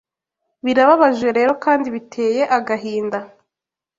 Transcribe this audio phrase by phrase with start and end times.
[0.65, 3.19] Birababaje rero kandi biteye agahinda